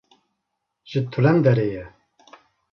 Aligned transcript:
ji 0.89 0.99
Tulenderê 1.11 1.65
ye 1.75 1.85